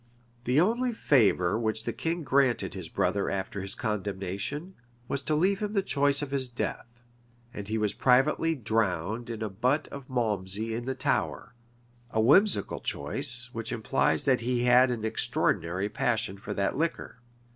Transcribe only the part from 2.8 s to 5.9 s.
brother after his condemnation, was to leave him the